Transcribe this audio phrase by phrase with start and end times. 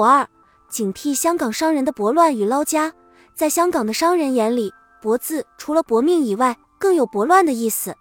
[0.00, 0.26] 五二，
[0.70, 2.90] 警惕香港商人的博乱与捞家。
[3.34, 7.94] 在香港的商人眼里，博字除了搏命以外，更有博乱的意思。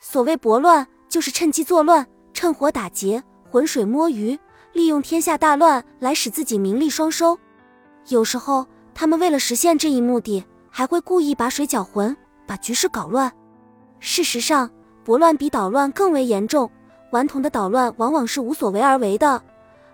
[0.00, 2.04] 所谓博乱，就是趁机作乱，
[2.34, 4.36] 趁火打劫，浑水摸鱼，
[4.72, 7.38] 利用天下大乱来使自己名利双收。
[8.08, 12.16] 有时候，他们为了实现这一目的，还会故意把水搅浑，
[12.48, 13.32] 把局势搞乱。
[14.00, 14.68] 事实上，
[15.04, 16.68] 博乱比捣乱更为严重。
[17.12, 19.40] 顽童的捣乱往往是无所为而为的，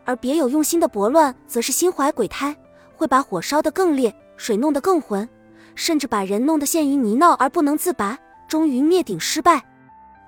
[0.04, 2.56] 而别有用心的博乱则是心怀鬼胎，
[2.96, 5.28] 会把火烧得更烈，水弄得更浑，
[5.74, 9.62] 甚至把人弄得陷于泥淖而不能自拔，终于灭顶失败。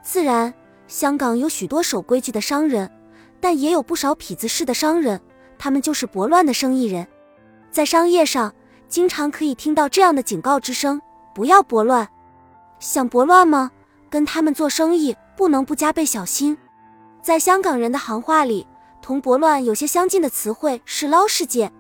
[0.03, 0.53] 自然，
[0.87, 2.91] 香港有许多守规矩的商人，
[3.41, 5.21] 但也有不少痞子式的商人，
[5.59, 7.07] 他们就是博乱的生意人。
[7.71, 8.55] 在商业上，
[8.89, 11.01] 经常可以听到这样的警告之声：
[11.35, 12.09] 不要博乱。
[12.79, 13.71] 想博乱吗？
[14.09, 16.57] 跟他们做生意，不能不加倍小心。
[17.21, 18.67] 在香港人的行话里，
[19.07, 21.73] 同博乱有些相近的词汇是捞事件。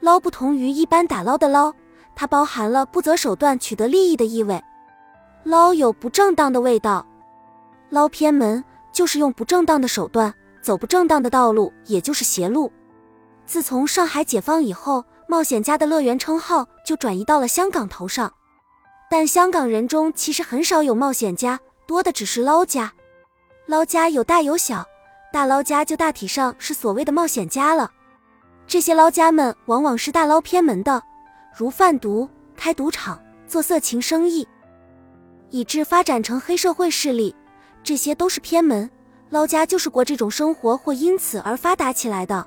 [0.00, 1.72] 捞不同于一般打捞的捞，
[2.16, 4.60] 它包含了不择手段取得利益的意味。
[5.44, 7.06] 捞有不正当的味道，
[7.90, 12.72] 捞偏门就是用不正当的手段走不正当的道路，也就是邪路。
[13.46, 18.32] 自从上海解放以后，冒险家的乐园称号就转移到了香港头上。
[19.08, 22.92] 但香港人中其实很少有冒险家，多的只是捞家。
[23.66, 24.84] 捞家有大有小，
[25.32, 27.90] 大捞家就大体上是所谓的冒险家了。
[28.66, 31.02] 这些捞家们往往是大捞偏门的，
[31.54, 34.46] 如贩毒、开赌场、做色情生意，
[35.50, 37.34] 以致发展成黑社会势力。
[37.82, 38.90] 这些都是偏门，
[39.30, 42.46] 捞家就是过这种生活或因此而发达起来的。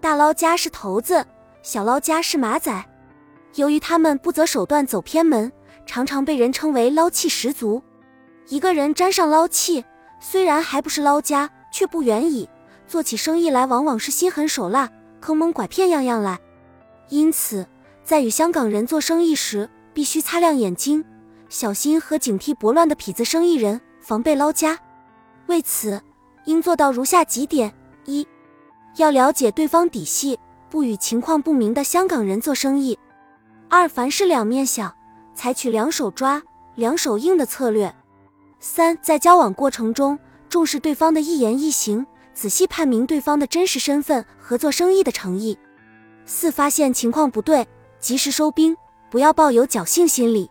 [0.00, 1.24] 大捞家是头子，
[1.62, 2.84] 小捞家是马仔。
[3.56, 5.50] 由于他们不择手段走偏门，
[5.86, 7.82] 常常被人称为捞气十足。
[8.48, 9.84] 一个人沾上捞气。
[10.22, 11.48] 虽然还不是捞家，
[11.80, 12.46] 却不远矣。
[12.86, 16.38] 做起生意来，往往是心狠手辣，坑蒙拐骗样样来。
[17.08, 17.66] 因此，
[18.04, 21.02] 在与香港人做生意时，必须擦亮眼睛，
[21.48, 24.78] 小心和警惕拨乱的痞子生意人，防备捞家。
[25.46, 26.02] 为此，
[26.44, 27.72] 应做到如下几点：
[28.04, 28.28] 一，
[28.96, 32.94] 要了解对方底细，不与情况不明的香港人做生意；
[33.70, 34.94] 二，凡事两面想，
[35.34, 36.42] 采取两手抓、
[36.74, 37.94] 两手硬的策略。
[38.58, 40.18] 三，在交往过程中
[40.50, 45.56] 重视对方的一言一行，仔细判明对方的真实身份和做生意的诚意。
[46.26, 47.66] 四，发现情况不对，
[48.00, 48.76] 及时收兵，
[49.10, 50.50] 不要抱有侥幸心理。